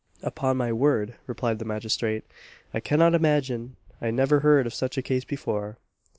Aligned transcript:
"Upon 0.23 0.57
my 0.57 0.73
word," 0.73 1.13
replied 1.27 1.59
the 1.59 1.65
magistrate, 1.65 2.23
"I 2.73 2.79
cannot 2.79 3.13
imagine 3.13 3.75
I 4.01 4.09
never 4.09 4.39
heard 4.39 4.65
of 4.65 4.73
such 4.73 4.97
a 4.97 5.03
case 5.03 5.25
before." 5.25 5.77